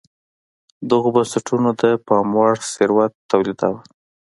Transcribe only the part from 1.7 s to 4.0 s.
د پاموړ ثروت تولیداوه.